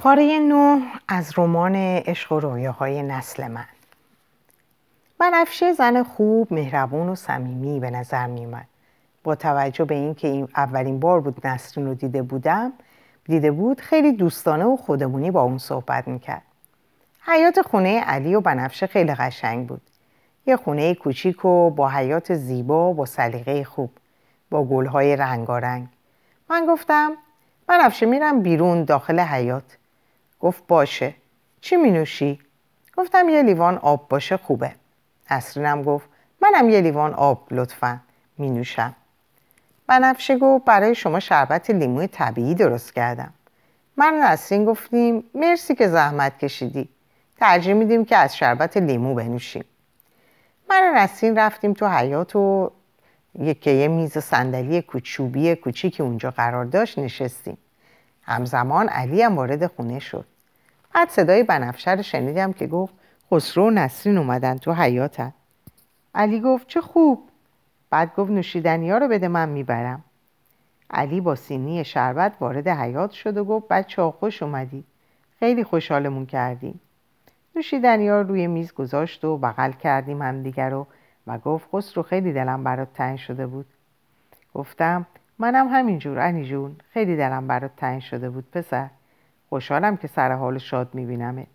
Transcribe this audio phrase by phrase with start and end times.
[0.00, 3.64] پاره نو از رمان عشق و رویاهای نسل من.
[5.18, 8.66] بنفشه زن خوب مهربون و صمیمی به نظر میومد
[9.24, 12.72] با توجه به اینکه این اولین بار بود نسرین رو دیده بودم
[13.24, 16.42] دیده بود خیلی دوستانه و خودمونی با اون صحبت می‌کرد
[17.20, 19.82] حیات خونه علی و بنفشه خیلی قشنگ بود.
[20.46, 23.90] یه خونه کوچیک و با حیات زیبا و با سلیقه خوب
[24.50, 25.88] با گلهای رنگارنگ.
[26.50, 27.12] من گفتم
[27.66, 29.77] بنفشه میرم بیرون داخل حیات.
[30.40, 31.14] گفت باشه.
[31.60, 32.38] چی می نوشی؟
[32.96, 34.72] گفتم یه لیوان آب باشه خوبه.
[35.30, 36.08] نسرینم گفت
[36.42, 38.00] منم یه لیوان آب لطفا.
[38.38, 38.94] می نوشم
[39.86, 43.32] بنفشه گفت برای شما شربت لیموی طبیعی درست کردم.
[43.96, 46.88] من و نسرین گفتیم مرسی که زحمت کشیدی.
[47.36, 49.64] ترجیح میدیم که از شربت لیمو بنوشیم.
[50.70, 52.70] من و نسرین رفتیم تو حیات و
[53.38, 57.58] یکی یه میز و صندلی کوچوبی کوچیکی اونجا قرار داشت نشستیم.
[58.28, 60.24] همزمان علی هم وارد خونه شد.
[60.94, 62.94] بعد صدای بنفشه رو شنیدم که گفت
[63.30, 65.34] خسرو و نسرین اومدن تو حیاتن
[66.14, 67.28] علی گفت چه خوب.
[67.90, 70.04] بعد گفت نوشیدنی ها رو بده من می‌برم.
[70.90, 74.84] علی با سینی شربت وارد حیات شد و گفت بچه ها خوش اومدی.
[75.38, 76.80] خیلی خوشحالمون کردیم.
[77.56, 80.86] نوشیدنی ها روی میز گذاشت و بغل کردیم همدیگر رو
[81.26, 83.66] و گفت خسرو خیلی دلم برات تنگ شده بود.
[84.54, 85.06] گفتم
[85.38, 86.76] منم همینجور انی جون.
[86.90, 88.88] خیلی دلم برات تنگ شده بود پسر.
[89.48, 91.46] خوشحالم که سر حال شاد میبینمت.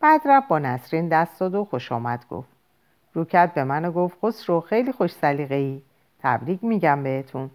[0.00, 2.48] بعد رفت با نسرین دست داد و خوش آمد گفت.
[3.14, 5.82] روکت به من و گفت خسرو خیلی خوش سلیقه ای
[6.18, 7.50] تبریک میگم بهتون.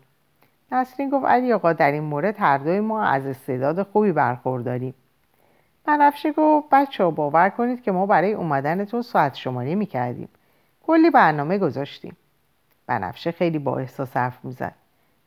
[0.72, 4.94] نسرین گفت علی آقا در این مورد هر دوی ما از استعداد خوبی برخورداریم.
[5.86, 10.30] بنفشه گفت بچه ها باور کنید که ما برای اومدنتون ساعت شماری می‌کردیم.
[10.88, 12.18] کلی برنامه گذاشتیم.
[12.88, 14.74] بنفشه خیلی با احساس حرف می‌زد.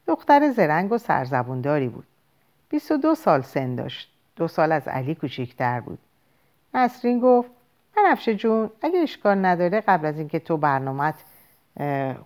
[0.06, 2.06] دختر زرنگ و سرزبونداری بود.
[2.68, 4.12] 22 سال سن داشت.
[4.36, 5.98] دو سال از علی کوچیکتر بود.
[6.74, 7.50] نسرین گفت
[7.96, 11.14] بنفشه جون اگه اشکال نداره قبل از اینکه تو برنامه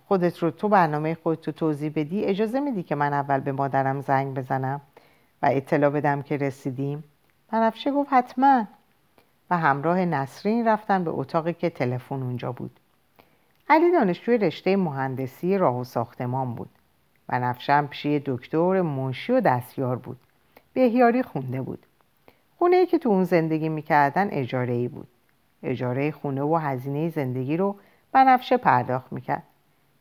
[0.07, 4.01] خودت رو تو برنامه خودت رو توضیح بدی اجازه میدی که من اول به مادرم
[4.01, 4.81] زنگ بزنم
[5.41, 7.03] و اطلاع بدم که رسیدیم؟
[7.51, 8.67] بنفشه گفت حتما.
[9.49, 12.79] و همراه نسرین رفتن به اتاقی که تلفن اونجا بود.
[13.69, 16.69] علی دانشجوی رشته مهندسی راه و ساختمان بود.
[17.29, 20.17] و نفشم پیشی دکتر منشی و دستیار بود.
[20.73, 21.85] بهیاری خونده بود.
[22.59, 25.07] خونه ای که تو اون زندگی می‌کردن اجاره ای بود.
[25.63, 27.75] اجاره خونه و هزینه زندگی رو
[28.11, 29.43] بنفشه پرداخت می‌کرد.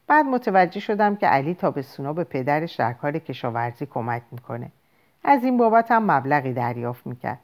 [0.07, 4.71] بعد متوجه شدم که علی تابستونا به پدرش در کار کشاورزی کمک می‌کنه.
[5.25, 7.39] از این بابت هم مبلغی دریافت می‌کرد.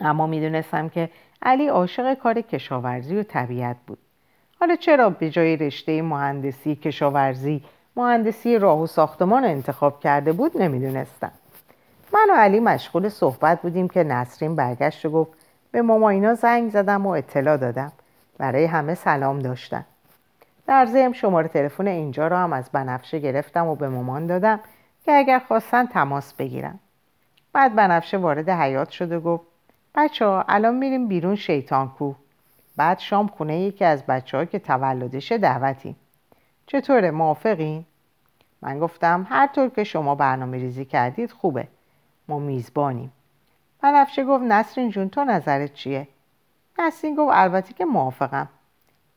[0.00, 1.10] اما می‌دونستم که
[1.42, 3.98] علی عاشق کار کشاورزی و طبیعت بود.
[4.60, 7.62] حالا چرا به جای رشته مهندسی کشاورزی
[8.00, 11.32] مهندسی راه و ساختمان انتخاب کرده بود نمی‌دونستم.
[12.14, 15.32] من و علی مشغول صحبت بودیم که نسرین برگشت و گفت
[15.70, 17.92] به ماماینا زنگ زدم و اطلاع دادم.
[18.38, 19.84] برای همه سلام داشتن.
[20.66, 24.60] در ضمن شماره تلفن اینجا را هم از بنفشه گرفتم و به مامان دادم
[25.04, 26.78] که اگر خواستن تماس بگیرم
[27.52, 29.44] بعد بنفشه وارد حیات شد و گفت
[29.94, 32.14] بچه ها الان میریم بیرون شیطان کو
[32.76, 35.96] بعد شام خونه یکی از بچه ها که تولدشه دعوتیم.
[36.66, 37.84] چطوره موافقین؟
[38.62, 41.68] من گفتم هر طور که شما برنامه ریزی کردید خوبه.
[42.28, 43.12] ما میزبانیم.
[43.82, 46.08] بنفشه گفت نسرین جون تو نظرت چیه؟
[46.78, 48.48] نسرین گفت البته که موافقم.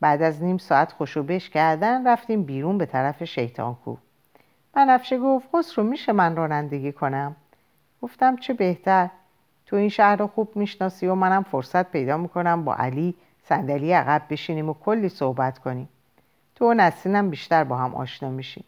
[0.02, 3.96] بعد از نیم ساعت خوشوبش کردن رفتیم بیرون به طرف شیطان کو
[4.74, 7.36] بنفشه گفت خسرو میشه من رانندگی کنم؟
[8.02, 9.10] گفتم چه بهتر.
[9.66, 14.22] تو این شهر رو خوب می‌شناسی و منم فرصت پیدا می‌کنم با علی صندلی عقب
[14.30, 15.90] بشینیم و کلی صحبت کنیم.
[16.56, 18.64] تو و نسرینم بیشتر با هم آشنا میشیم.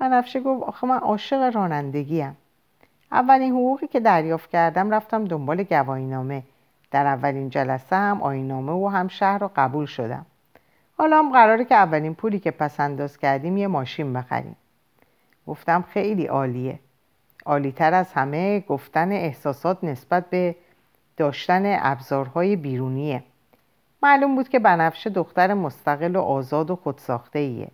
[0.00, 2.36] بنفشه گفت آخه من عاشق رانندگیم.
[3.12, 6.42] اولین حقوقی که دریافت کردم رفتم دنبال گواهینامه.
[6.90, 10.26] در اولین جلسه هم آینامه و هم شهر رو قبول شدم.
[10.98, 14.56] حالا هم قراره که اولین پولی که پس انداز کردیم یه ماشین بخریم.
[15.46, 16.78] گفتم خیلی عالیه.
[17.46, 20.56] عالیتر از همه گفتن احساسات نسبت به
[21.16, 23.22] داشتن ابزارهای بیرونیه.
[24.02, 27.68] معلوم بود که بنفشه دختر مستقل و آزاد و خودساخته ایه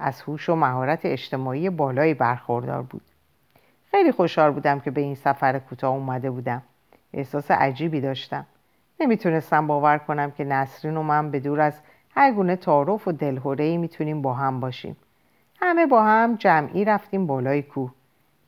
[0.00, 3.02] از هوش و مهارت اجتماعی بالایی برخوردار بود.
[3.90, 6.62] خیلی خوشحال بودم که به این سفر کوتاه اومده بودم.
[7.14, 8.46] احساس عجیبی داشتم.
[9.00, 11.80] نمی‌تونستم باور کنم که نسرین و من به دور از
[12.14, 13.14] هر گونه تعارف و
[13.58, 14.96] ای می‌تونیم با هم باشیم.
[15.60, 17.92] همه با هم جمعی رفتیم بالای کوه.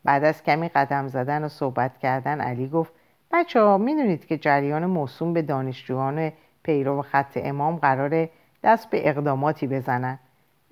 [0.05, 2.93] بعد از کمی قدم زدن و صحبت کردن علی گفت
[3.33, 6.33] بچه ها می‌دونید که جریان موسوم به دانشجویان
[6.63, 8.31] پیرو خط امام قراره
[8.65, 10.19] دست به اقداماتی بزنن.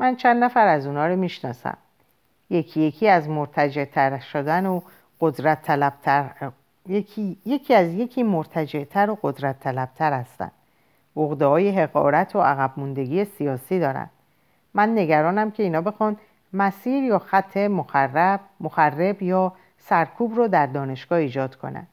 [0.00, 1.76] من چند نفر از اونا رو می‌شناسم.
[2.50, 4.80] یکی یکی از مرتجع تر شدن و
[5.20, 6.50] قدرت طلبتر
[6.86, 10.52] یکی, یکی از یکی مرتجعتر و قدرت طلبتر هستند
[11.16, 14.10] بغده های حقارت و عقب موندگی سیاسی دارند
[14.74, 16.16] من نگرانم که اینا بخوان
[16.52, 21.86] مسیر یا خط مخرب, مخرب یا سرکوب رو در دانشگاه ایجاد کنند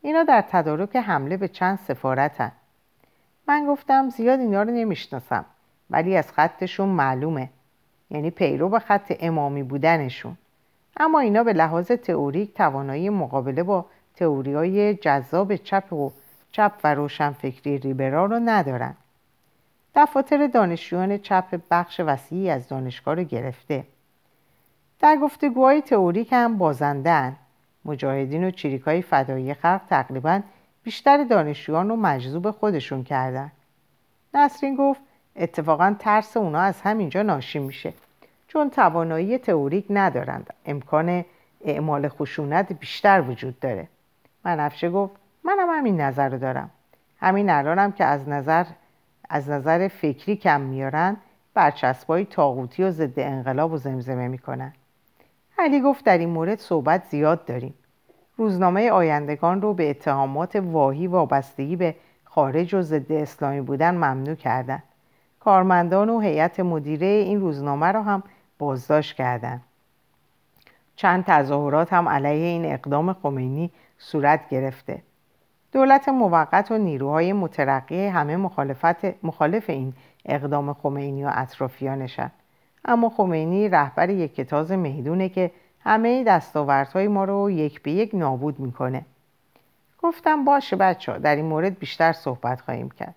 [0.00, 2.52] اینا در تدارک حمله به چند سفارتن.
[3.48, 5.44] من گفتم زیاد اینا رو نمی‌شناسم.
[5.92, 7.48] ولی از خطشون معلومه.
[8.10, 10.36] یعنی پیرو به خط امامی بودنشون.
[10.96, 13.86] اما اینا به لحاظ تئوریک توانایی مقابله با
[14.16, 16.10] تئوری های جذاب چپ و
[16.52, 18.94] چپ و روشنفکری ریبرال رو ندارن.
[19.94, 23.84] دفاتر دانشجویان چپ بخش وسیعی از دانشگاه رو گرفته.
[25.00, 27.36] در گفتگوهای تئوریک هم بازندن
[27.84, 30.40] مجاهدین و چریکای فدایی خلق تقریبا
[30.82, 33.52] بیشتر دانشجویان رو مجذوب خودشون کردن.
[34.34, 35.00] نسرین گفت
[35.36, 37.92] اتفاقا ترس اونا از همینجا ناشی میشه.
[38.48, 40.52] چون توانایی تئوریک ندارند.
[40.66, 41.24] امکان
[41.64, 43.88] اعمال خشونت بیشتر وجود داره.
[44.44, 45.12] منفشه گفت
[45.44, 46.70] منم همین نظر رو دارم.
[47.20, 48.64] همین الانم که از نظر
[49.30, 51.16] از نظر فکری کم میارن
[51.54, 54.72] برچسبای تاغوتی و ضد انقلاب و زمزمه می‌کنن.
[55.58, 57.74] علی گفت در این مورد صحبت زیاد داریم.
[58.36, 61.94] روزنامه آیندگان رو به اتهامات واهی وابستگی به
[62.24, 64.82] خارج و ضد اسلامی بودن ممنوع کردند
[65.44, 68.22] کارمندان و هیئت مدیره این روزنامه را هم
[68.58, 69.62] بازداشت کردند.
[70.96, 75.02] چند تظاهرات هم علیه این اقدام خمینی صورت گرفته.
[75.72, 79.92] دولت موقت و نیروهای مترقی همه مخالفت مخالف این
[80.26, 82.30] اقدام خمینی و اطرافیانشن
[82.84, 85.50] اما خمینی رهبر یک کتاز می‌دونه که
[85.80, 89.04] همه دستاوردهای ما رو یک به یک نابود می‌کنه.
[90.02, 93.14] گفتم باشه بچه در این مورد بیشتر صحبت خواهیم کرد.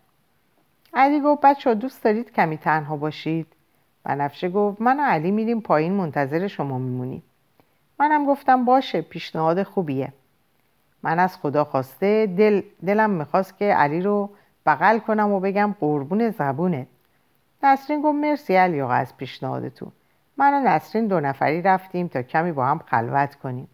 [0.95, 3.47] علی گفت بچه دوست دارید کمی تنها باشید.
[4.05, 7.23] و نفشه گفت من و علی میریم پایین منتظر شما میمونیم.
[7.99, 10.13] منم گفتم باشه پیشنهاد خوبیه.
[11.03, 14.29] من از خدا خواسته دل دلم می‌خواست که علی رو
[14.65, 16.87] بغل کنم و بگم قربون زبونه.
[17.63, 19.91] نسرین گفت مرسی علی آقا از پیشنهادتون.
[20.37, 23.67] من و نسرین دو نفری رفتیم تا کمی با هم خلوت کنیم.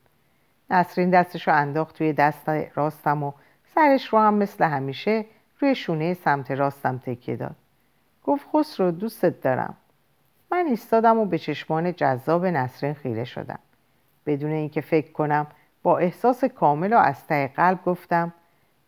[0.70, 3.32] نسرین دستش انداخت توی دست راستم و
[3.76, 5.26] سرش رو هم مثل همیشه
[5.62, 7.56] روی شونه سمت راستم تکیه داد.
[8.24, 9.78] گفت خسرو دوستت دارم.
[10.52, 13.60] من ایستادم و به چشمان جذاب نسرین خیره شدم.
[14.26, 15.48] بدون اینکه فکر کنم
[15.84, 18.34] با احساس کامل و از ته قلب گفتم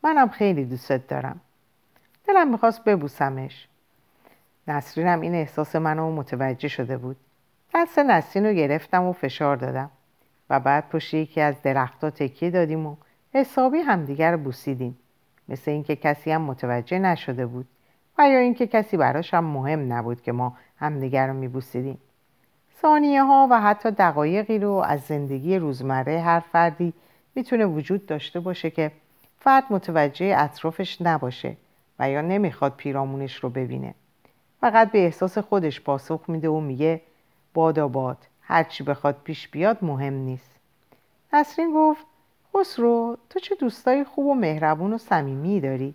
[0.03, 1.39] منم خیلی دوستت دارم.
[2.27, 3.67] دلم می‌خواست ببوسمش.
[4.67, 7.17] نسرینم این احساس منو متوجه شده بود.
[7.75, 9.91] دست نسرین رو گرفتم و فشار دادم
[10.49, 12.95] و بعد پشت یکی از درختها تکیه دادیم و
[13.33, 14.97] حسابی همدیگر بوسیدیم.
[15.49, 17.65] مثل اینکه کسی هم متوجه نشده بود
[18.17, 21.97] و یا اینکه کسی براش هم مهم نبود که ما همدیگر رو میبوسیدیم.
[22.81, 26.93] ثانیه ها و حتی دقایقی رو از زندگی روزمره هر فردی
[27.35, 28.91] می‌تونه وجود داشته باشه که
[29.39, 31.57] فرد متوجه اطرافش نباشه
[31.99, 33.93] و یا نمی‌خواد پیرامونش رو ببینه.
[34.61, 37.01] فقط به احساس خودش پاسخ میده و میگه
[37.53, 40.51] باد هرچی بخواد پیش بیاد مهم نیست.
[41.33, 42.05] نسرین گفت
[42.57, 45.93] خسرو تو چه دوستای خوب و مهربون و صمیمی داری؟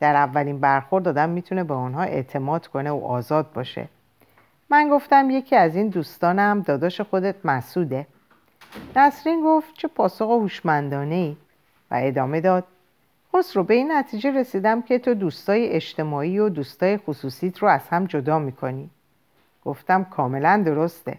[0.00, 3.88] در اولین برخورد دادم می‌تونه به آنها اعتماد کنه و آزاد باشه.
[4.70, 8.06] من گفتم یکی از این دوستانم داداش خودت مسوده
[8.96, 11.36] نسرین گفت چه پاسخ هوشمندانه ای
[11.90, 12.64] و ادامه داد
[13.34, 18.06] خسرو به این نتیجه رسیدم که تو دوستای اجتماعی و دوستای خصوصیت رو از هم
[18.06, 18.90] جدا می‌کنی.
[19.64, 21.18] گفتم کاملا درسته.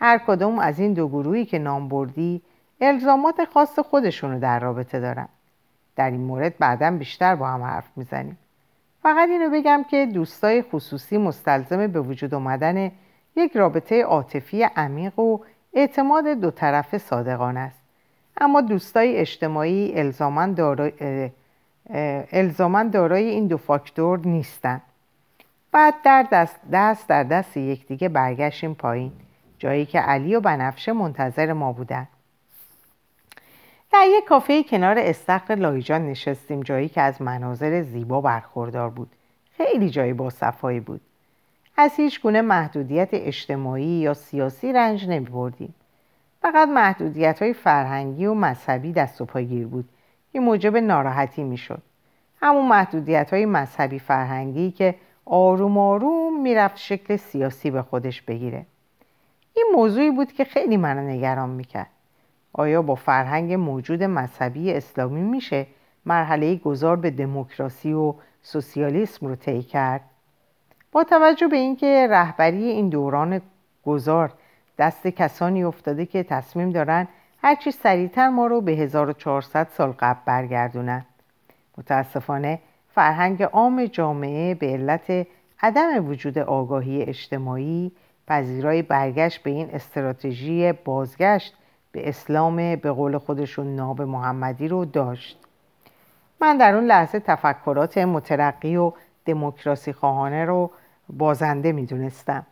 [0.00, 2.42] هر کدوم از این دو گروهی که نام بردی
[2.88, 5.28] الزامات خاص خودشونو در رابطه دارن.
[5.96, 8.38] در این مورد بعدا بیشتر با هم حرف می‌زنیم.
[9.02, 12.90] فقط اینو بگم که دوستای خصوصی مستلزم به وجود آمدن
[13.36, 15.38] یک رابطه عاطفی عمیق و
[15.74, 17.78] اعتماد دو طرف صادقانه است.
[18.40, 21.30] اما دوستای اجتماعی الزاما دارای,
[22.92, 24.82] دارای این دو فاکتور نیستند
[25.72, 29.12] بعد در دست, دست در دست یکدیگه برگشتیم پایین.
[29.58, 32.08] جایی که علی و بنفشه منتظر ما بودن.
[33.94, 39.10] در یک کافه کنار استخر لایجان نشستیم جایی که از مناظر زیبا برخوردار بود.
[39.56, 41.00] خیلی جایی با صفایی بود.
[41.76, 45.74] از هیچ گونه محدودیت اجتماعی یا سیاسی رنج نمی بردیم
[46.42, 49.88] فقط محدودیت های فرهنگی و مذهبی دست و پاگیر بود.
[50.32, 51.82] که موجب ناراحتی می شد
[52.40, 58.66] همون محدودیت های مذهبی فرهنگی که آروم آروم می‌رفت شکل سیاسی به خودش بگیره.
[59.56, 61.90] این موضوعی بود که خیلی منو نگران می‌کرد.
[62.56, 65.66] آیا با فرهنگ موجود مذهبی اسلامی میشه
[66.06, 70.00] مرحله گذار به دموکراسی و سوسیالیسم رو طی کرد؟
[70.92, 73.40] با توجه به اینکه رهبری این دوران
[73.86, 74.32] گذار
[74.78, 77.08] دست کسانی افتاده که تصمیم دارن
[77.42, 81.06] هرچی سریعتر ما رو به 1400 سال قبل برگردونند
[81.78, 82.58] متاسفانه
[82.94, 85.26] فرهنگ عام جامعه به علت
[85.62, 87.92] عدم وجود آگاهی اجتماعی
[88.26, 91.54] پذیرای برگشت به این استراتژی بازگشت
[91.94, 95.38] به اسلام به قول خودشون ناب محمدی رو داشت.
[96.40, 98.92] من در اون لحظه تفکرات مترقی و
[99.24, 100.70] دموکراسی خواهانه رو
[101.08, 102.46] بازنده می‌دونستم.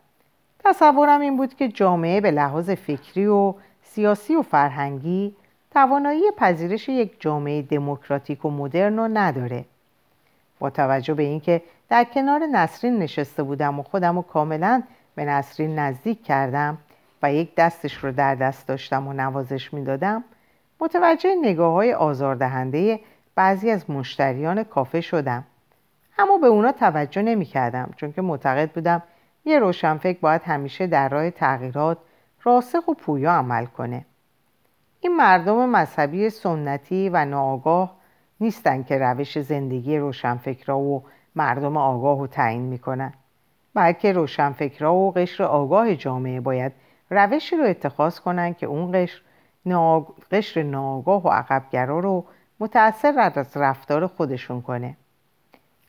[0.64, 5.37] تصورم این بود که جامعه به لحاظ فکری و سیاسی و فرهنگی
[5.70, 9.64] توانایی پذیرش یک جامعه دموکراتیک و مدرن رو نداره.
[10.58, 14.82] با توجه به اینکه در کنار نسرین نشسته بودم و خودم رو کاملا
[15.14, 16.78] به نسرین نزدیک کردم
[17.23, 20.25] و یک دستش رو در دست داشتم و نوازش می‌دادم
[20.81, 23.00] متوجه نگاه های آزاردهنده
[23.35, 25.45] بعضی از مشتریان کافه شدم.
[26.19, 29.02] اما به اونا توجه نمی کردم چون که معتقد بودم
[29.45, 31.99] یه روشنفکر باید همیشه در راه تغییرات
[32.43, 34.05] راسخ و پویا عمل کنه.
[35.00, 37.97] این مردم مذهبی سنتی و ناآگاه
[38.41, 41.05] نیستن که روش زندگی روشنفکرا و
[41.37, 43.12] مردم آگاه رو تعیین می‌کنن
[43.75, 46.73] بلکه روشنفکرا و قشر آگاه جامعه باید
[47.12, 49.23] روشی رو اتخاذ کنن که اون قشر,
[50.31, 52.25] قشر ناآگاه و عقبگرا رو
[52.61, 54.97] متأثر از رفتار خودشون کنه.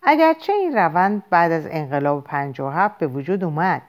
[0.03, 3.81] اگرچه این روند بعد از انقلاب 57 به وجود اومد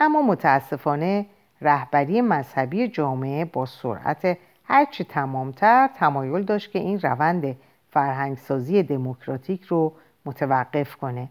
[0.00, 1.26] اما متاسفانه
[1.60, 7.56] رهبری مذهبی جامعه با سرعت هرچی تمامتر تمایل داشت که این روند
[7.90, 9.92] فرهنگسازی دموکراتیک رو
[10.24, 11.28] متوقف کنه.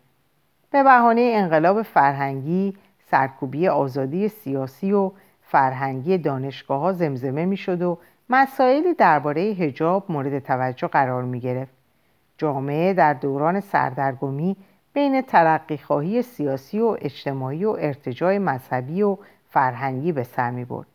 [0.71, 2.77] به بهانه انقلاب فرهنگی
[3.11, 5.11] سرکوبی آزادی سیاسی و
[5.51, 7.97] فرهنگی دانشگاه ها زمزمه می شد و
[8.29, 11.71] مسائلی درباره هجاب مورد توجه قرار می گرفت.
[12.37, 14.55] جامعه در دوران سردرگمی
[14.93, 19.17] بین ترقی خواهی سیاسی و اجتماعی و ارتجاع مذهبی و
[19.49, 20.87] فرهنگی به سر می برد.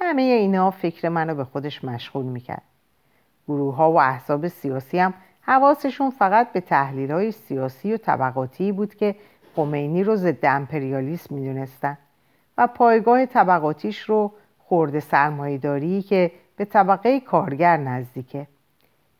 [0.00, 2.62] همه اینا فکر منو به خودش مشغول می کرد.
[3.48, 8.94] گروه ها و احزاب سیاسی هم حواسشون فقط به تحلیل های سیاسی و طبقاتی بود
[8.94, 9.14] که
[9.56, 11.98] خمینی رو ضد امپریالیسم می‌دونستن
[12.60, 18.46] و پایگاه طبقاتیش رو خورده سرمایهداری که به طبقه کارگر نزدیکه.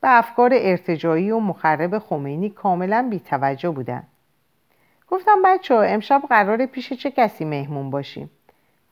[0.01, 4.03] به افکار ارتجایی و مخرب خمینی کاملا بیتوجه بودن.
[5.09, 8.31] گفتم بچه امشب قرار پیش چه کسی مهمون باشیم؟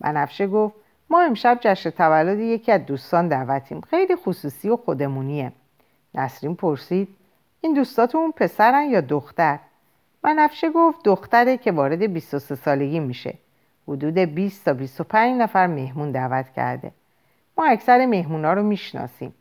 [0.01, 0.75] بنفشه گفت
[1.11, 3.81] ما امشب جشن تولد یکی از دوستان دعوتیم.
[3.81, 5.53] خیلی خصوصی و خودمونیه.
[6.15, 7.09] نسرین پرسید
[7.61, 9.59] این دوستاتون پسرن یا دختر؟
[10.23, 13.39] بنفشه گفت دختره که وارد 23 سالگی میشه.
[13.89, 16.93] حدود 20 تا 25 نفر مهمون دعوت کرده.
[17.59, 19.35] ما اکثر مهمونا رو می‌شناسیم.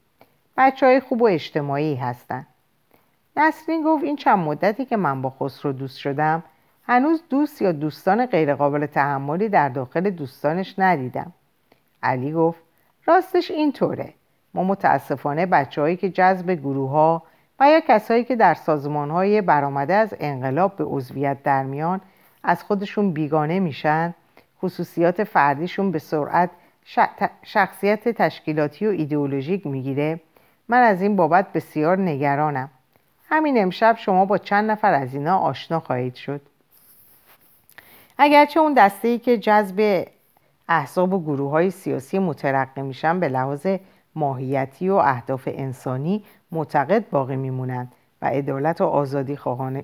[0.57, 2.47] بچه های خوب و اجتماعی هستن.
[3.37, 6.43] نسرین گفت این چند مدتی که من با خسرو دوست شدم
[6.83, 11.33] هنوز دوست یا دوستان غیرقابل تحملی در داخل دوستانش ندیدم.
[12.03, 12.59] علی گفت
[13.05, 14.13] راستش اینطوره.
[14.53, 17.23] ما متاسفانه بچههایی که جذب گروه ها
[17.59, 22.01] و یا کسایی که در سازمان های برآمده از انقلاب به عضویت در میان
[22.43, 24.13] از خودشون بیگانه میشن
[24.61, 26.49] خصوصیات فردیشون به سرعت
[27.43, 30.19] شخصیت تشکیلاتی و ایدئولوژیک می‌گیره.
[30.67, 32.69] من از این بابت بسیار نگرانم.
[33.29, 36.41] همین امشب شما با چند نفر از اینا آشنا خواهید شد.
[38.17, 40.07] اگرچه اون دسته ای که جذب
[40.69, 43.67] احزاب و گروه های سیاسی مترقی میشن به لحاظ
[44.15, 49.37] ماهیتی و اهداف انسانی معتقد باقی میمونند و عدالت و آزادی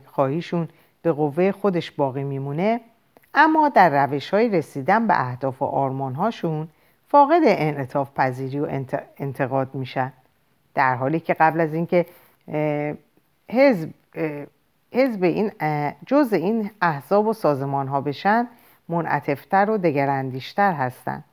[0.06, 0.68] خواهیشون
[1.02, 2.82] به قوه خودش باقی میمونه
[3.34, 6.68] اما در روش های رسیدن به اهداف و آرمان هاشون
[7.08, 8.84] فاقد انعطاف پذیری و
[9.18, 10.14] انتقاد میشن.
[10.76, 12.06] در حالی که قبل از اینکه
[13.50, 13.90] حزب
[14.94, 15.52] حزب این
[16.06, 18.48] جز این احزاب و سازمان ها بشن
[18.90, 21.24] منعطفتر و دگراندیشتر هستند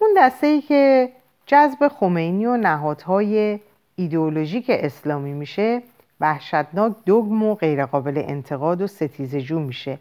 [0.00, 1.12] اون دسته ای که
[1.46, 3.60] جذب خمینی و نهادهای
[3.96, 5.82] ایدئولوژیک اسلامی میشه
[6.20, 9.98] وحشتناک دگم و غیرقابل انتقاد و ستیزجو میشه.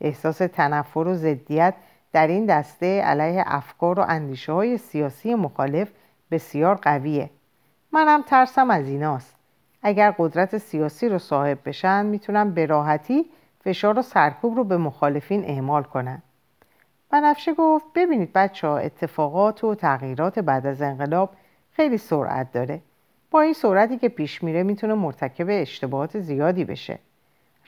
[0.00, 1.74] احساس تنفر و ضدیت
[2.12, 5.90] در این دسته علیه افکار و اندیشه های سیاسی مخالف
[6.30, 7.30] بسیار قویه.
[7.92, 9.36] منم ترسم از ایناست.
[9.82, 13.26] اگر قدرت سیاسی رو صاحب بشن می‌تونن به راحتی
[13.64, 16.22] فشار و سرکوب رو به مخالفین اعمال کنن.
[17.10, 21.30] بنفشه گفت ببینید بچه ها اتفاقات و تغییرات بعد از انقلاب
[21.72, 22.80] خیلی سرعت داره.
[23.30, 26.98] با این سرعتی که پیش میره می‌تونه مرتکب اشتباهات زیادی بشه.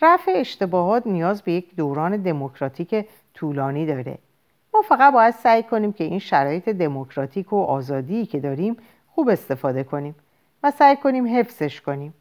[0.03, 4.19] رفع اشتباهات نیاز به یک دوران دموکراتیک طولانی داره.
[4.75, 8.77] ما فقط باید سعی کنیم که این شرایط دموکراتیک و آزادی که داریم
[9.15, 10.15] خوب استفاده کنیم
[10.63, 12.15] و سعی کنیم حفظش کنیم.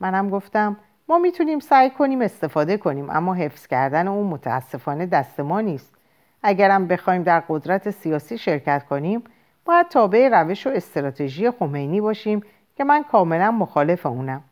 [0.00, 0.76] منم گفتم
[1.08, 5.94] ما می‌تونیم سعی کنیم استفاده کنیم اما حفظ کردن اون متاسفانه دست ما نیست.
[6.42, 9.24] اگرم بخوایم در قدرت سیاسی شرکت کنیم
[9.64, 12.42] باید تابع روش و استراتژی خمینی باشیم
[12.78, 14.42] که من کاملا مخالف اونم.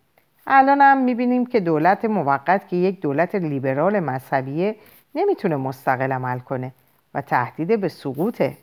[0.46, 4.76] الان هم می‌بینیم که دولت موقت که یک دولت لیبرال مذهبیه
[5.14, 6.72] نمی‌تونه مستقل عمل کنه
[7.14, 8.56] و تهدید به سقوطه.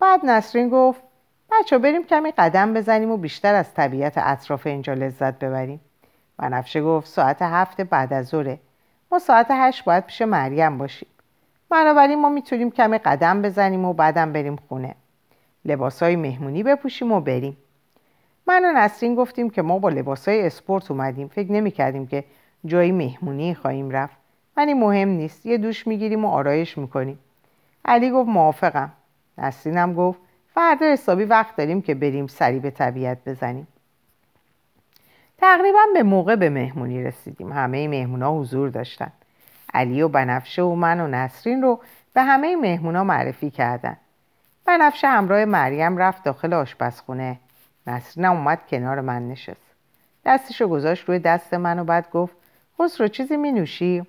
[0.00, 1.02] بعد نسرین گفت
[1.50, 5.80] بچه بریم کمی قدم بزنیم و بیشتر از طبیعت اطراف اینجا لذت ببریم.
[6.38, 8.58] بنفشه گفت ساعت هفت بعد از ظهره.
[9.12, 11.08] ما ساعت هشت باید پیش مریم باشیم.
[11.70, 14.94] بنابراین ما می‌تونیم کمی قدم بزنیم و بعدم بریم خونه.
[15.64, 17.56] لباسهای مهمونی بپوشیم و بریم.
[18.46, 21.28] من و نسرین گفتیم که ما با لباسهای اسپورت اومدیم.
[21.28, 22.24] فکر نمی کردیم که
[22.66, 24.16] جایی مهمونی خواهیم رفت.
[24.56, 25.46] ولی مهم نیست.
[25.46, 27.18] یه دوش می‌گیریم و آرایش می‌کنیم.
[27.84, 28.92] علی گفت موافقم.
[29.38, 30.20] نسرینم گفت
[30.54, 33.68] فردا حسابی وقت داریم که بریم سری به طبیعت بزنیم.
[35.38, 37.52] تقریبا به موقع به مهمونی رسیدیم.
[37.52, 39.12] همه مهمونا حضور داشتن.
[39.74, 41.80] علی و بنفشه و من و نسرین رو
[42.14, 43.96] به همه مهمونا معرفی کردن.
[44.66, 47.36] بنفشه همراه مریم رفت داخل آشپزخونه.
[47.86, 49.74] نسرین اومد کنار من نشست.
[50.24, 52.36] دستشو گذاشت روی دست من و بعد گفت
[52.78, 54.06] خسرو چیزی می نوشی؟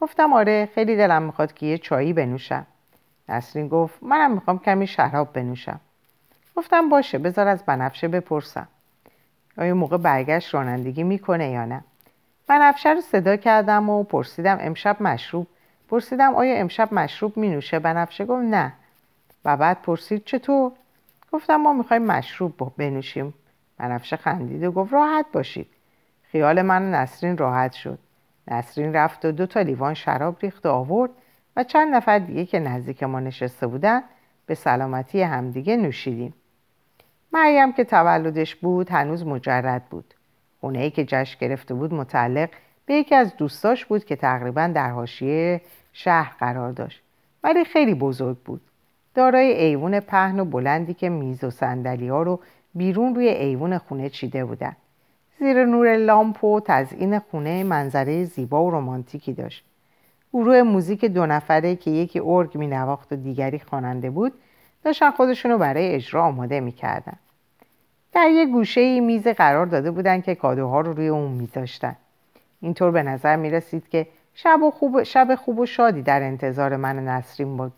[0.00, 2.66] گفتم آره خیلی دلم می‌خواد که یه چایی بنوشم.
[3.28, 5.80] نسرین گفت منم می‌خوام کمی شراب بنوشم.
[6.56, 8.68] گفتم باشه بذار از بنفشه بپرسم.
[9.58, 11.84] آیا موقع برگشت رانندگی می‌کنه یا نه؟
[12.46, 15.46] بنفشه رو صدا کردم و پرسیدم امشب مشروب؟
[15.88, 18.72] پرسیدم آیا امشب مشروب می نوشه بنفشه گفت نه.
[19.44, 20.72] و بعد پرسید چطور؟
[21.36, 23.34] گفتم ما می‌خوایم مشروب بنوشیم.
[23.78, 25.66] بنفشه خندید و گفت راحت باشید.
[26.22, 27.98] خیال من نسرین راحت شد.
[28.48, 31.10] نسرین رفت و دو تا لیوان شراب ریخت و آورد
[31.56, 34.02] و چند نفر دیگه که نزدیک ما نشسته بودن
[34.46, 36.34] به سلامتی همدیگه نوشیدیم.
[37.32, 40.14] مریم که تولدش بود هنوز مجرد بود.
[40.60, 42.48] خونه ای که جشن گرفته بود متعلق
[42.86, 45.60] به یکی از دوستاش بود که تقریبا در حاشیه
[45.92, 47.02] شهر قرار داشت.
[47.44, 48.60] ولی خیلی بزرگ بود.
[49.16, 52.40] دارای ایوون پهن و بلندی که میز و سندلی ها رو
[52.74, 54.76] بیرون روی ایوون خونه چیده بودن.
[55.38, 59.64] زیر نور لامپ و تزئین خونه منظره زیبا و رمانتیکی داشت.
[60.32, 64.32] گروه موزیک دو نفره که یکی ارگ می نواخت و دیگری خواننده بود
[64.84, 67.16] داشتن خودشونو برای اجرا آماده می‌کردن.
[68.12, 71.96] در یک گوشه ای میز قرار داده بودن که کادوها رو روی اون میذاشتن.
[72.60, 76.76] اینطور به نظر می رسید که شب, و خوب، شب خوب و شادی در انتظار
[76.76, 77.72] من نسرین بود.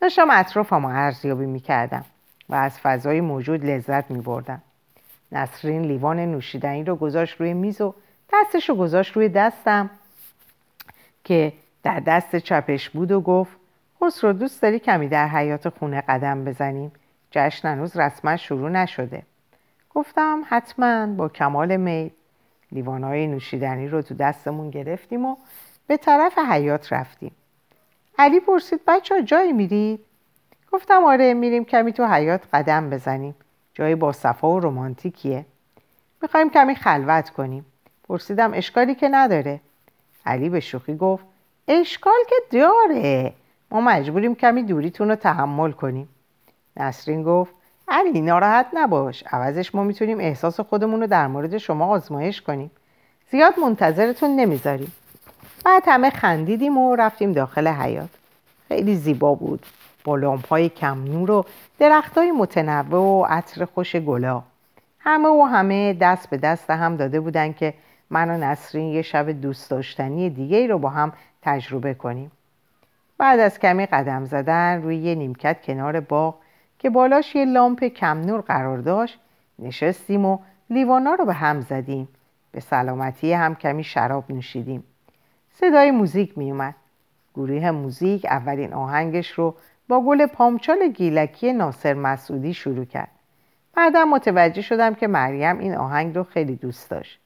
[0.00, 2.04] داشتم اطرافم رو ارزیابی می کردم
[2.48, 4.62] و از فضای موجود لذت می بردم.
[5.32, 7.94] نسرین لیوان نوشیدنی رو گذاشت روی میز و
[8.32, 9.90] دستش رو گذاشت روی دستم
[11.24, 13.56] که در دست چپش بود و گفت
[14.02, 16.92] خسرو دوست داری کمی در حیات خونه قدم بزنیم؟
[17.30, 19.22] جشن هنوز رسما شروع نشده.
[19.90, 22.10] گفتم حتما با کمال میل.
[22.72, 25.36] لیوانهای نوشیدنی رو تو دستمون گرفتیم و
[25.86, 27.32] به طرف حیات رفتیم.
[28.18, 30.00] علی پرسید بچه ها جایی میرید؟
[30.72, 33.34] گفتم آره میریم کمی تو حیات قدم بزنیم.
[33.74, 35.46] جایی با صفا و رومانتیکیه
[36.22, 37.66] می‌خوایم کمی خلوت کنیم.
[38.08, 39.60] پرسیدم اشکالی که نداره؟
[40.26, 41.24] علی به شوخی گفت
[41.68, 43.32] اشکال که داره.
[43.70, 46.08] ما مجبوریم کمی دوریتون رو تحمل کنیم.
[46.76, 47.54] نسرین گفت
[47.88, 49.24] علی ناراحت نباش.
[49.32, 52.70] عوضش ما می‌تونیم احساس خودمون رو در مورد شما آزمایش کنیم.
[53.30, 54.92] زیاد منتظرتون نمی‌ذاریم.
[55.68, 58.08] بعد همه خندیدیم و رفتیم داخل حیات
[58.68, 59.66] خیلی زیبا بود.
[60.04, 61.44] با لامپ های کم نور و
[61.78, 64.42] درخت های متنوع و عطر خوش گلا.
[64.98, 67.74] همه و همه دست به دست هم داده بودن که
[68.10, 72.32] من و نسرین یه شب دوست داشتنی دیگه ای رو با هم تجربه کنیم.
[73.18, 76.34] بعد از کمی قدم زدن روی یه نیمکت کنار باغ
[76.78, 79.18] که بالاش یه لامپ کم نور قرار داشت
[79.58, 80.38] نشستیم و
[80.70, 82.08] لیوانا رو به هم زدیم.
[82.52, 84.84] به سلامتی هم کمی شراب نوشیدیم.
[85.60, 86.74] صدای موزیک می اومد
[87.34, 89.54] گروه موزیک اولین آهنگش رو
[89.88, 93.10] با گل پامچال گیلکی ناصر مسعودی شروع کرد.
[93.74, 97.20] بعدا متوجه شدم که مریم این آهنگ رو خیلی دوست داشت.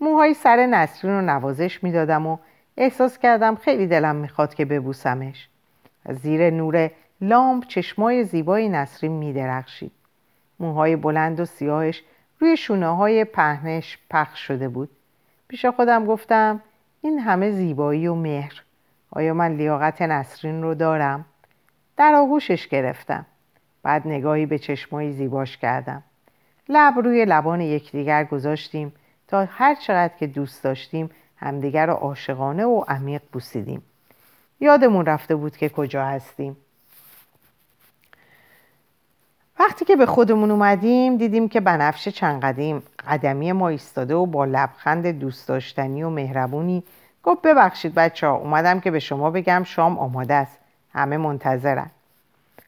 [0.00, 2.38] موهای سر نسرین رو نوازش می‌دادم و
[2.76, 5.48] احساس کردم خیلی دلم می‌خواد که ببوسمش.
[6.10, 9.92] زیر نور لامپ چشمای زیبای نسرین میدرخشید.
[10.60, 12.02] موهای بلند و سیاهش
[12.38, 14.90] روی شونه های پهنش پخش شده بود.
[15.48, 16.60] پیش خودم گفتم
[17.00, 18.62] این همه زیبایی و مهر.
[19.10, 21.24] آیا من لیاقت نسرین رو دارم؟
[21.96, 23.26] در آغوشش گرفتم.
[23.82, 26.02] بعد نگاهی به چشمای زیباش کردم.
[26.68, 28.92] لب روی لبان یکدیگر گذاشتیم
[29.28, 33.82] تا هر چقدر که دوست داشتیم همدیگر را عاشقانه و عمیق بوسیدیم.
[34.60, 36.56] یادمون رفته بود که کجا هستیم.
[39.60, 44.44] وقتی که به خودمون اومدیم دیدیم که بنفشه چند قدیم قدمی ما ایستاده و با
[44.44, 46.84] لبخند دوست داشتنی و مهربونی
[47.22, 50.58] گفت ببخشید بچه ها اومدم که به شما بگم شام آماده است.
[50.92, 51.90] همه منتظرن.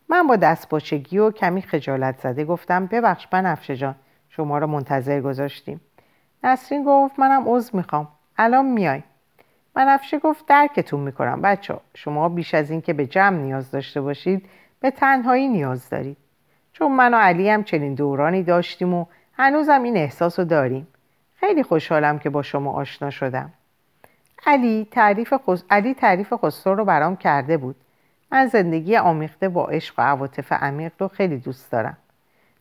[0.09, 3.95] من با دستپاچگی و کمی خجالت زده گفتم ببخش بنفشه جان
[4.29, 5.81] شما رو منتظر گذاشتیم.
[6.45, 8.09] نسرین گفت منم عضو می‌خوام.
[8.39, 9.03] الان میای.
[9.75, 14.47] بنفشه گفت درکتون می‌کنم بچه شما بیش از این که به جمع نیاز داشته باشید
[14.81, 16.17] به تنهایی نیاز دارید.
[16.81, 20.87] چون من و علی هم چنین دورانی داشتیم و هنوزم این احساس رو داریم.
[21.35, 23.53] خیلی خوشحالم که با شما آشنا شدم.
[24.47, 25.63] علی تعریف, خس...
[25.71, 27.77] علی تعریف خسرو رو برام کرده بود.
[28.33, 31.97] من زندگی آمیخته با عشق و عواطف عمیق رو خیلی دوست دارم.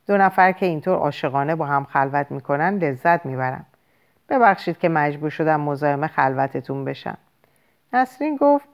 [0.07, 3.65] دو نفر که اینطور عاشقانه با هم خلوت می‌کنن لذت می‌برم.
[4.29, 7.17] ببخشید که مجبور شدم مزاحم خلوتتون بشم.
[7.93, 8.65] نسرین گفت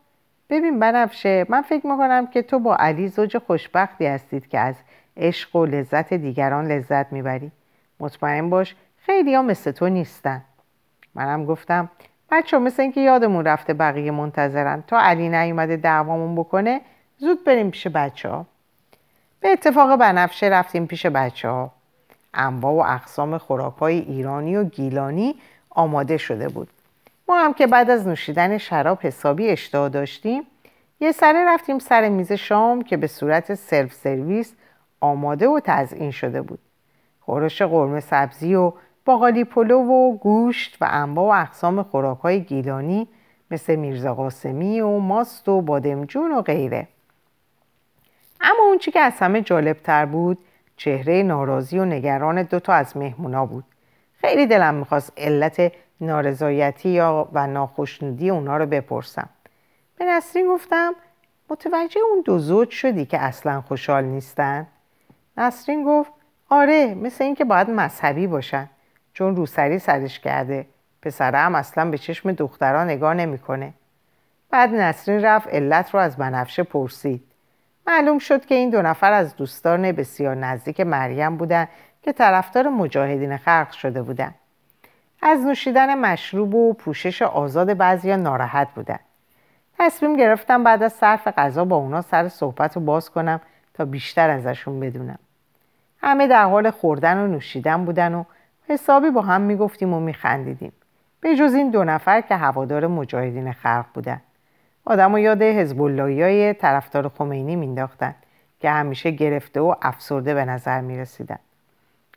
[0.50, 4.76] ببین بنفشه من فکر می‌کنم که تو با علی زوج خوشبختی هستید که از
[5.18, 7.52] عشق و لذت دیگران لذت می‌بری.
[8.00, 10.42] مطمئن باش خیلی ها مثل تو نیستن.
[11.16, 11.90] منم گفتم
[12.32, 14.84] بچه مثل اینکه یادمون رفته بقیه منتظرن.
[14.88, 16.82] تا علی نیومده دعوامون بکنه
[17.18, 18.46] زود بریم پیش بچه ها
[19.40, 21.72] به اتفاق بنفشه رفتیم پیش بچه ها
[22.34, 25.36] انواع و اقسام خوراک های ایرانی و گیلانی
[25.70, 26.68] آماده شده بود.
[27.28, 30.44] ما هم که بعد از نوشیدن شراب حسابی اشتها داشتیم
[31.00, 34.54] یه سره رفتیم سر میز شام که به صورت سلف سرویس
[35.02, 36.60] آماده و تزئین شده بود.
[37.20, 38.74] خورش قرمه سبزی و
[39.06, 43.08] باقالی پلو و گوشت و انواع و اقسام خوراک های گیلانی
[43.52, 46.88] مثل میرزا قاسمی و ماست و بادمجون و غیره.
[48.42, 50.38] اما اون چی که از همه جالب تر بود
[50.78, 53.64] چهره ناراضی و نگران دوتا از مهمونا بود.
[54.22, 59.30] خیلی دلم می‌خواست علت نارضایتی یا و ناخشنودی اونا رو بپرسم.
[59.98, 60.94] به نسرین گفتم
[61.50, 64.68] متوجه اون دو زوج شدی که اصلا خوشحال نیستن؟
[65.38, 66.12] نسرین گفت
[66.50, 68.70] آره مثل اینکه باید مذهبی باشن.
[69.14, 70.66] چون روسری سرش کرده.
[71.02, 73.74] پسره هم اصلا به چشم دخترها نگاه نمی‌کنه.
[74.50, 77.24] بعد نسرین رفت علت رو از بنفشه پرسید.
[77.88, 81.68] معلوم شد که این دو نفر از دوستان بسیار نزدیک مریم بودن
[82.02, 84.36] که طرفدار مجاهدین خلق شده بودن.
[85.22, 89.00] از نوشیدن مشروب و پوشش آزاد بعضی ناراحت بودن.
[89.80, 93.42] تصمیم گرفتم بعد از صرف غذا با اونا سر صحبت رو باز کنم
[93.74, 95.20] تا بیشتر ازشون بدونم.
[96.06, 98.24] همه در حال خوردن و نوشیدن بودن و
[98.68, 100.72] حسابی با هم می‌گفتیم و میخندیدیم.
[101.22, 104.22] به جز این دو نفر که هوادار مجاهدین خلق بودن.
[104.86, 108.16] آدم و یاد حزب های طرفدار خمینی مینداختن
[108.60, 111.40] که همیشه گرفته و افسرده به نظر می‌رسیدن.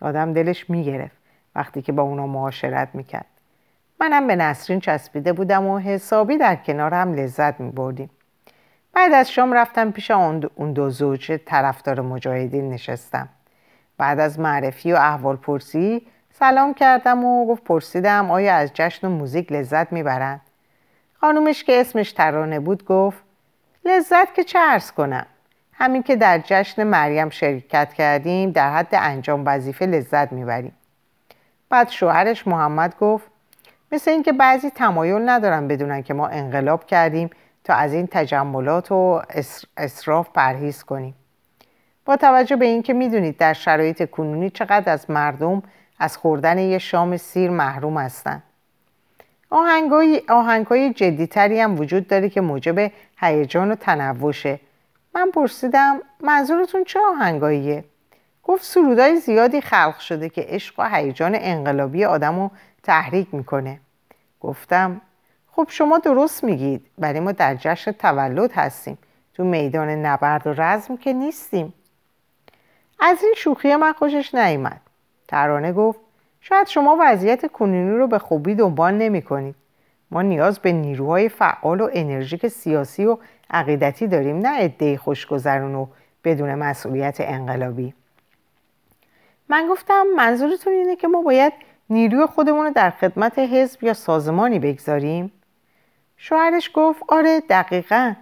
[0.00, 1.16] آدم دلش می‌گرفت
[1.54, 3.26] وقتی که با اونا معاشرت می‌کرد.
[4.00, 8.10] منم به نسرین چسبیده بودم و حسابی در کنار هم لذت میبردیم.
[8.92, 13.28] بعد از شام رفتم پیش اون دو زوج طرفدار مجاهدین نشستم.
[13.98, 19.10] بعد از معرفی و احوال پرسی سلام کردم و گفت پرسیدم آیا از جشن و
[19.10, 20.40] موزیک لذت می‌برند؟
[21.20, 23.18] خانومش که اسمش ترانه بود گفت
[23.84, 25.26] لذت که چه ارز کنم؟
[25.72, 30.72] همین که در جشن مریم شرکت کردیم در حد انجام وظیفه لذت می‌بریم.
[31.70, 33.26] بعد شوهرش محمد گفت
[33.92, 37.30] مثل اینکه بعضی تمایل ندارن بدونن که ما انقلاب کردیم
[37.64, 39.22] تا از این تجملات و
[39.76, 41.14] اصراف پرهیز کنیم.
[42.08, 45.62] با توجه به اینکه می‌دونید در شرایط کنونی چقدر از مردم
[45.98, 48.42] از خوردن یه شام سیر محروم هستند
[49.50, 54.60] آهنگای آهنگای جدیتری هم وجود داره که موجب هیجان و تنوشه
[55.14, 57.84] من پرسیدم منظورتون چه آهنگاییه؟
[58.44, 62.50] گفت سرودای زیادی خلق شده که عشق و هیجان انقلابی آدم رو
[62.82, 63.80] تحریک می‌کنه.
[64.40, 65.00] گفتم
[65.52, 68.98] خب شما درست میگید ولی ما در جشن تولد هستیم.
[69.34, 71.74] تو میدان نبرد و رزم که نیستیم.
[73.00, 74.80] از این شوخی من خوشش نیامد
[75.28, 76.00] ترانه گفت
[76.40, 79.54] شاید شما وضعیت کنونی رو به خوبی دنبال نمی کنید.
[80.10, 83.18] ما نیاز به نیروهای فعال و انرژیک سیاسی و
[83.50, 85.86] عقیدتی داریم نه عدهای خوشگذرون و
[86.24, 87.94] بدون مسئولیت انقلابی.
[89.48, 91.52] من گفتم منظورتون اینه که ما باید
[91.90, 95.32] نیروی خودمون رو در خدمت حزب یا سازمانی بگذاریم؟
[96.16, 98.14] شوهرش گفت آره دقیقا.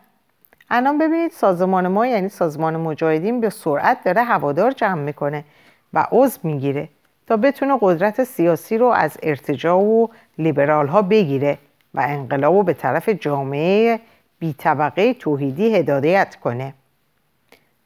[0.70, 5.44] الان ببینید سازمان ما یعنی سازمان مجاهدین به سرعت داره هوادار جمع می‌کنه
[5.94, 6.88] و عضو می‌گیره
[7.26, 10.06] تا بتونه قدرت سیاسی رو از ارتجاع و
[10.38, 11.58] لیبرال ها بگیره
[11.94, 14.00] و انقلاب رو به طرف جامعه
[14.38, 16.74] بی طبقه توحیدی هدایت کنه.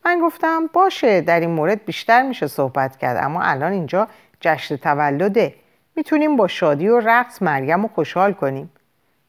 [0.05, 4.09] من گفتم باشه در این مورد بیشتر میشه صحبت کرد اما الان اینجا
[4.41, 5.55] جشن تولده.
[5.97, 8.71] می‌تونیم با شادی و رقص مریم رو خوشحال کنیم.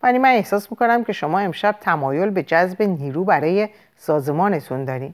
[0.04, 5.14] ولی من احساس می‌کنم که شما امشب تمایل به جذب نیرو برای سازمانتون دارین.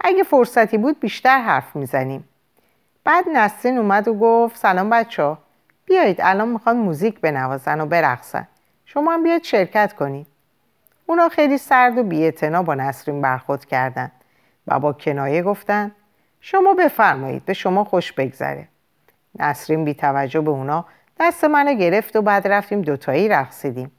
[0.00, 2.28] اگه فرصتی بود بیشتر حرف می‌زنیم.
[3.04, 5.38] بعد نسرین اومد و گفت سلام بچه ها.
[5.86, 8.48] بیایید الان می‌خوان موزیک بنوازن و برقصن.
[8.84, 10.26] شما هم بیاید شرکت کنید
[11.06, 14.12] اونا خیلی سرد و بیعتنا با نسرین برخورد کردند
[14.66, 15.92] و با کنایه گفتند
[16.40, 18.68] شما بفرمایید به شما خوش بگذره.
[19.38, 20.84] نسرین بی توجه به اونا
[21.20, 23.90] دست منو گرفت و بعد رفتیم دوتایی رقصیدیم.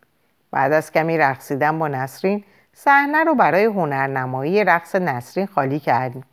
[0.51, 6.23] بعد از کمی رقصیدن با نسرین صحنه رو برای هنرنمایی رقص نسرین خالی کردیم.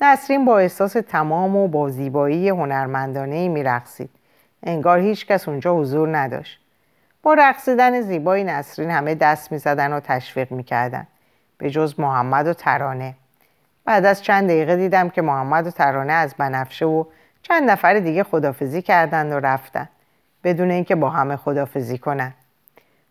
[0.00, 4.10] نسرین با احساس تمام و با زیبایی هنرمندانه میرقصید.
[4.62, 6.60] انگار هیچ کس اونجا حضور نداشت.
[7.22, 11.06] با رقصیدن زیبای نسرین همه دست می‌زدن و تشویق می‌کردن.
[11.58, 13.14] به جز محمد و ترانه.
[13.84, 17.04] بعد از چند دقیقه دیدم که محمد و ترانه از بنفشه و
[17.42, 19.88] چند نفر دیگه خدافزی کردند و رفتن.
[20.44, 22.34] بدون اینکه با همه خدافزی کنند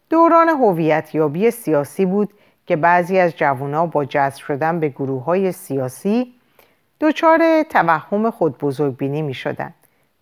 [0.10, 2.34] دوران هویتیابی سیاسی بود
[2.66, 6.34] که بعضی از جوونا با جذب شدن به گروه های سیاسی
[7.02, 9.74] دچار توهم خود بزرگبینی می شدن.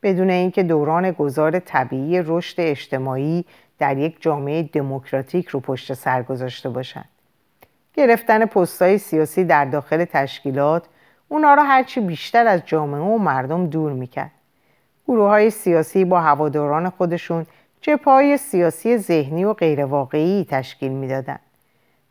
[0.03, 3.45] بدون اینکه دوران گذار طبیعی رشد اجتماعی
[3.79, 7.09] در یک جامعه دموکراتیک رو پشت سر گذاشته باشند.
[7.93, 10.83] گرفتن پستهای سیاسی در داخل تشکیلات
[11.27, 14.31] اونا را هرچی بیشتر از جامعه و مردم دور می‌کرد.
[15.07, 17.45] گروه های سیاسی با هواداران خودشون
[17.85, 21.39] جبهه سیاسی ذهنی و غیرواقعی تشکیل می‌دادند.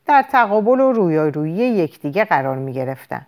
[0.06, 3.26] در تقابل و رویارویی یکدیگه قرار می گرفتن.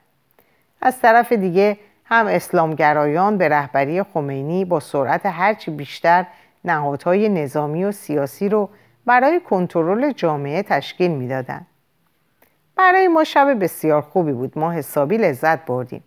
[0.80, 6.26] از طرف دیگه هم اسلامگرایان به رهبری خمینی با سرعت هرچی بیشتر
[6.64, 8.68] نهادهای نظامی و سیاسی رو
[9.06, 11.66] برای کنترل جامعه تشکیل می‌دادند.
[12.76, 16.04] برای ما شب بسیار خوبی بود ما حسابی لذت بردیم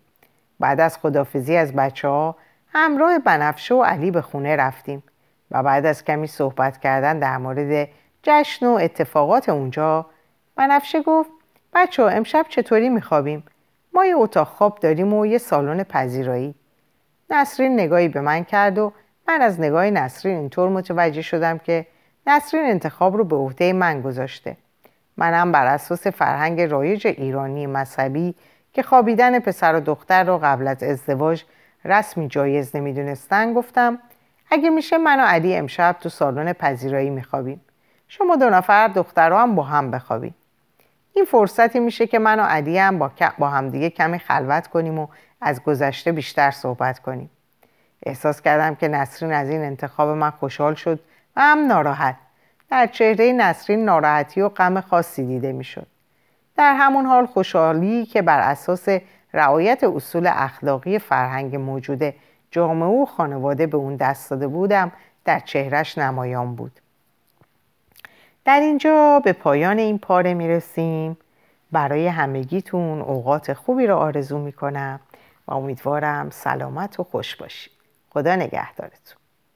[0.59, 2.35] بعد از خدافزی از بچه ها
[2.73, 5.03] همراه بنفشه و علی به خونه رفتیم
[5.51, 7.89] و بعد از کمی صحبت کردن در مورد
[8.23, 10.05] جشن و اتفاقات اونجا
[10.55, 11.29] بنفشه گفت
[11.73, 13.43] بچه ها امشب چطوری میخوابیم؟
[13.93, 16.55] ما یه اتاق خواب داریم و یه سالن پذیرایی
[17.29, 18.93] نسرین نگاهی به من کرد و
[19.27, 21.85] من از نگاه نسرین اینطور متوجه شدم که
[22.27, 24.57] نسرین انتخاب رو به عهده من گذاشته
[25.17, 28.35] منم بر اساس فرهنگ رایج ایرانی مذهبی
[28.73, 31.43] که خوابیدن پسر و دختر رو قبل از ازدواج
[31.85, 33.99] رسمی جایز نمی‌دونستن گفتم
[34.51, 37.61] اگه میشه من و علی امشب تو سالن پذیرایی میخوابیم.
[38.07, 40.35] شما دو نفر دخترها هم با هم بخوابیم.
[41.13, 45.07] این فرصتی میشه که من و علی هم با, با همدیگه کمی خلوت کنیم و
[45.41, 47.29] از گذشته بیشتر صحبت کنیم.
[48.05, 50.99] احساس کردم که نسرین از این انتخاب من خوشحال شد
[51.35, 52.15] و هم ناراحت.
[52.69, 55.87] در چهره نسرین ناراحتی و غم خاصی دیده می‌شد.
[56.57, 58.87] در همون حال خوشحالی که بر اساس
[59.33, 62.15] رعایت اصول اخلاقی فرهنگ موجوده
[62.51, 64.91] جامعه و خانواده به اون دست داده بودم
[65.25, 66.79] در چهرش نمایان بود.
[68.45, 71.17] در اینجا به پایان این پاره می‌رسیم.
[71.71, 74.99] برای همگیتون اوقات خوبی رو آرزو می‌کنم
[75.47, 77.73] و امیدوارم سلامت و خوش باشید.
[78.09, 79.18] خدا نگهدارتون.